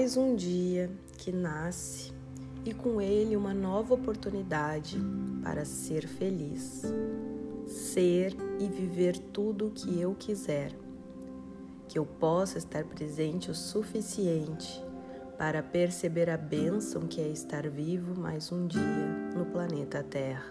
mais 0.00 0.16
um 0.16 0.34
dia 0.34 0.90
que 1.18 1.30
nasce 1.30 2.10
e 2.64 2.72
com 2.72 3.02
ele 3.02 3.36
uma 3.36 3.52
nova 3.52 3.92
oportunidade 3.92 4.98
para 5.42 5.62
ser 5.66 6.08
feliz, 6.08 6.84
ser 7.66 8.34
e 8.58 8.66
viver 8.66 9.18
tudo 9.18 9.66
o 9.66 9.70
que 9.70 10.00
eu 10.00 10.16
quiser, 10.18 10.72
que 11.86 11.98
eu 11.98 12.06
possa 12.06 12.56
estar 12.56 12.82
presente 12.84 13.50
o 13.50 13.54
suficiente 13.54 14.82
para 15.36 15.62
perceber 15.62 16.30
a 16.30 16.36
bênção 16.38 17.02
que 17.02 17.20
é 17.20 17.28
estar 17.28 17.68
vivo 17.68 18.18
mais 18.18 18.50
um 18.50 18.66
dia 18.66 19.06
no 19.36 19.44
planeta 19.44 20.02
Terra. 20.02 20.50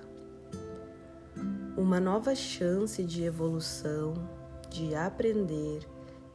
Uma 1.76 2.00
nova 2.00 2.36
chance 2.36 3.04
de 3.04 3.24
evolução, 3.24 4.14
de 4.70 4.94
aprender 4.94 5.88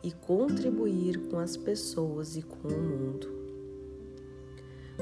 e 0.04 0.12
contribuir 0.12 1.18
com 1.30 1.38
as 1.38 1.56
pessoas 1.56 2.36
e 2.36 2.42
com 2.42 2.68
o 2.68 2.82
mundo. 2.82 3.26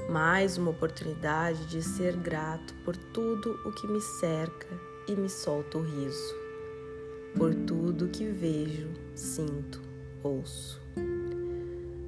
Mais 0.09 0.56
uma 0.56 0.70
oportunidade 0.70 1.66
de 1.66 1.83
ser 1.83 2.16
grato 2.16 2.73
por 2.84 2.97
tudo 2.97 3.59
o 3.66 3.73
que 3.73 3.87
me 3.88 4.01
cerca 4.01 4.69
e 5.09 5.16
me 5.16 5.28
solta 5.28 5.77
o 5.77 5.83
riso, 5.83 6.34
por 7.37 7.52
tudo 7.52 8.09
que 8.09 8.27
vejo, 8.27 8.91
sinto, 9.12 9.83
ouço. 10.23 10.80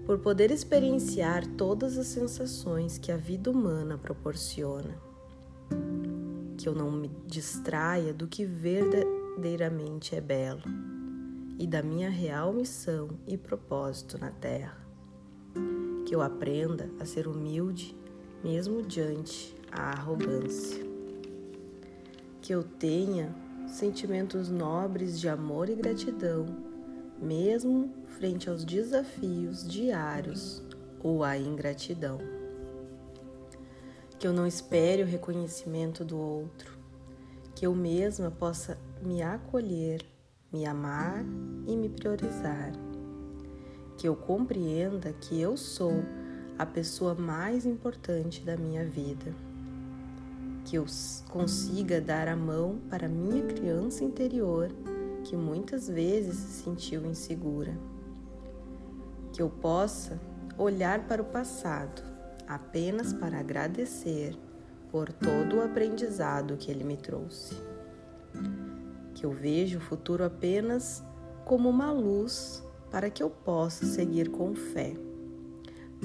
Por 0.07 0.19
poder 0.19 0.53
experienciar 0.53 1.45
todas 1.57 1.99
as 1.99 2.07
sensações 2.07 2.97
que 2.97 3.11
a 3.11 3.17
vida 3.17 3.51
humana 3.51 3.99
proporciona. 3.99 4.97
Que 6.57 6.69
eu 6.69 6.75
não 6.75 6.93
me 6.93 7.11
distraia 7.27 8.15
do 8.15 8.29
que 8.29 8.45
verdadeiramente 8.45 10.15
é 10.15 10.21
belo 10.21 10.63
e 11.59 11.67
da 11.67 11.83
minha 11.83 12.11
real 12.11 12.53
missão 12.53 13.11
e 13.27 13.37
propósito 13.37 14.19
na 14.19 14.31
Terra. 14.31 14.77
Que 16.07 16.15
eu 16.15 16.21
aprenda 16.21 16.91
a 17.01 17.05
ser 17.05 17.27
humilde 17.27 17.97
mesmo 18.43 18.83
diante 18.83 19.57
a 19.71 19.91
arrogância. 19.91 20.85
Que 22.43 22.55
eu 22.55 22.63
tenha 22.63 23.35
sentimentos 23.67 24.51
nobres 24.51 25.19
de 25.19 25.29
amor 25.29 25.71
e 25.71 25.75
gratidão, 25.75 26.47
mesmo 27.21 27.91
frente 28.19 28.51
aos 28.51 28.65
desafios 28.65 29.67
diários 29.67 30.63
ou 31.03 31.25
à 31.25 31.39
ingratidão. 31.39 32.19
Que 34.19 34.27
eu 34.27 34.33
não 34.33 34.47
espere 34.47 35.03
o 35.03 35.07
reconhecimento 35.07 36.05
do 36.05 36.19
outro, 36.19 36.79
que 37.55 37.67
eu 37.67 37.75
mesma 37.75 38.31
possa 38.31 38.79
me 39.03 39.23
acolher 39.23 40.14
me 40.55 40.65
amar 40.67 41.25
e 41.67 41.75
me 41.75 41.89
priorizar. 41.89 42.71
Que 43.97 44.07
eu 44.07 44.15
compreenda 44.15 45.13
que 45.13 45.41
eu 45.41 45.57
sou 45.57 46.05
a 46.57 46.65
pessoa 46.65 47.13
mais 47.13 47.67
importante 47.67 48.41
da 48.41 48.57
minha 48.57 48.85
vida. 48.85 49.35
Que 50.65 50.77
eu 50.77 50.87
consiga 51.29 52.01
dar 52.01 52.29
a 52.29 52.37
mão 52.37 52.79
para 52.89 53.09
minha 53.09 53.43
criança 53.47 54.05
interior 54.05 54.71
que 55.25 55.37
muitas 55.37 55.89
vezes 55.89 56.37
se 56.37 56.63
sentiu 56.63 57.05
insegura. 57.05 57.77
Que 59.33 59.43
eu 59.43 59.51
possa 59.51 60.21
olhar 60.57 61.09
para 61.09 61.21
o 61.21 61.25
passado 61.25 62.01
apenas 62.47 63.13
para 63.13 63.41
agradecer 63.41 64.39
por 64.93 65.13
todo 65.13 65.57
o 65.57 65.65
aprendizado 65.65 66.57
que 66.57 66.71
ele 66.71 66.85
me 66.85 66.97
trouxe 66.97 67.74
eu 69.25 69.31
vejo 69.31 69.79
o 69.79 69.81
futuro 69.81 70.23
apenas 70.23 71.03
como 71.47 71.71
uma 71.71 71.91
luz 71.91 72.63
para 72.91 73.09
que 73.09 73.23
eu 73.23 73.31
possa 73.31 73.87
seguir 73.87 74.29
com 74.29 74.55
fé, 74.55 74.95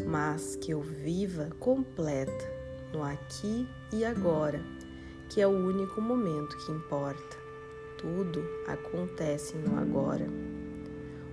mas 0.08 0.56
que 0.56 0.72
eu 0.72 0.82
viva 0.82 1.50
completa 1.60 2.46
no 2.94 3.04
aqui 3.04 3.68
e 3.92 4.06
agora, 4.06 4.62
que 5.30 5.42
é 5.42 5.46
o 5.46 5.50
único 5.50 6.02
momento 6.02 6.58
que 6.66 6.72
importa. 6.72 7.38
Tudo 7.98 8.42
acontece 8.66 9.58
no 9.58 9.78
agora. 9.78 10.26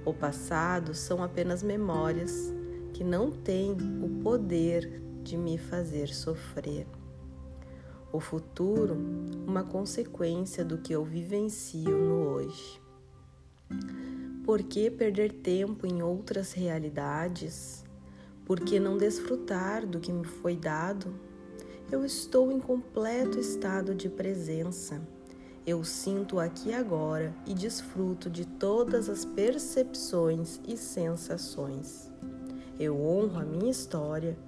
O 0.05 0.12
passado 0.12 0.93
são 0.93 1.22
apenas 1.22 1.62
memórias 1.62 2.53
que 2.93 3.05
não 3.05 3.31
têm 3.31 3.77
o 4.03 4.22
poder 4.22 5.00
de 5.22 5.37
me 5.37 5.56
fazer 5.56 6.09
sofrer 6.09 6.87
o 8.12 8.21
futuro 8.21 8.97
uma 9.47 9.65
consequência 9.65 10.65
do 10.65 10.78
que 10.78 10.93
eu 10.93 11.05
vivencio 11.05 11.97
no 11.97 12.28
hoje. 12.28 12.81
Por 14.44 14.62
que 14.62 14.91
perder 14.91 15.33
tempo 15.33 15.87
em 15.87 16.03
outras 16.03 16.53
realidades? 16.53 17.84
Por 18.44 18.61
que 18.61 18.78
não 18.78 18.97
desfrutar 18.97 19.84
do 19.84 19.99
que 19.99 20.12
me 20.12 20.25
foi 20.25 20.56
dado? 20.56 21.12
Eu 21.91 22.05
estou 22.05 22.53
em 22.53 22.61
completo 22.61 23.41
estado 23.41 23.94
de 23.94 24.09
presença. 24.09 25.00
Eu 25.67 25.83
sinto 25.83 26.38
aqui 26.38 26.73
agora 26.73 27.34
e 27.44 27.53
desfruto 27.53 28.31
de 28.31 28.47
todas 28.47 29.09
as 29.09 29.25
percepções 29.25 30.61
e 30.67 30.77
sensações. 30.77 32.09
Eu 32.78 33.00
honro 33.00 33.41
a 33.41 33.44
minha 33.44 33.71
história. 33.71 34.38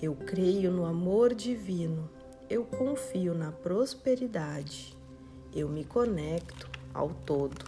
Eu 0.00 0.14
creio 0.14 0.70
no 0.70 0.86
amor 0.86 1.34
divino 1.34 2.08
eu 2.48 2.64
confio 2.64 3.34
na 3.34 3.50
prosperidade, 3.52 4.96
eu 5.54 5.68
me 5.68 5.84
conecto 5.84 6.68
ao 6.92 7.10
todo. 7.10 7.64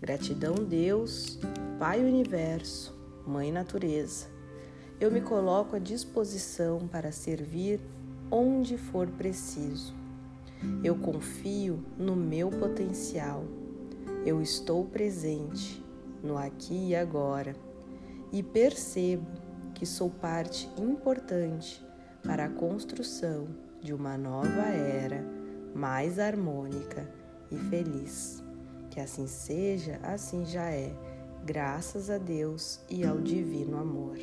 Gratidão, 0.00 0.54
Deus, 0.54 1.38
Pai 1.78 2.00
Universo, 2.00 2.94
Mãe 3.26 3.52
Natureza. 3.52 4.26
Eu 5.00 5.10
me 5.10 5.20
coloco 5.20 5.76
à 5.76 5.78
disposição 5.78 6.86
para 6.88 7.12
servir 7.12 7.80
onde 8.30 8.76
for 8.76 9.06
preciso. 9.06 9.94
Eu 10.82 10.96
confio 10.96 11.84
no 11.96 12.14
meu 12.14 12.50
potencial. 12.50 13.44
Eu 14.24 14.40
estou 14.40 14.84
presente 14.84 15.82
no 16.22 16.36
aqui 16.36 16.90
e 16.90 16.96
agora 16.96 17.54
e 18.32 18.42
percebo 18.42 19.26
que 19.74 19.84
sou 19.84 20.08
parte 20.08 20.68
importante 20.78 21.84
para 22.22 22.44
a 22.46 22.50
construção 22.50 23.48
de 23.80 23.92
uma 23.92 24.16
nova 24.16 24.62
era 24.68 25.24
mais 25.74 26.18
harmônica 26.18 27.08
e 27.50 27.56
feliz. 27.56 28.42
Que 28.90 29.00
assim 29.00 29.26
seja, 29.26 29.98
assim 30.02 30.44
já 30.44 30.70
é, 30.70 30.92
graças 31.44 32.10
a 32.10 32.18
Deus 32.18 32.80
e 32.88 33.04
ao 33.04 33.20
Divino 33.20 33.78
Amor. 33.78 34.18